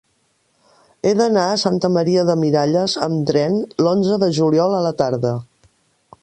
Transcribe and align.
He 1.09 1.11
d'anar 1.19 1.43
a 1.49 1.59
Santa 1.63 1.91
Maria 1.97 2.23
de 2.29 2.37
Miralles 2.45 2.97
amb 3.09 3.29
tren 3.31 3.59
l'onze 3.85 4.19
de 4.25 4.31
juliol 4.39 4.79
a 4.79 4.81
la 4.87 4.95
tarda. 5.05 5.37